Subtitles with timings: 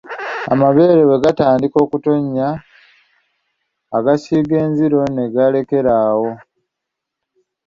[0.53, 2.47] Amabeere bwe gatandika okutonnya
[3.97, 6.31] agasiiga enziro ne galekera awo.